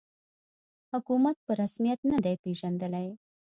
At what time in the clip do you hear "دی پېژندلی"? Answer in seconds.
2.25-3.07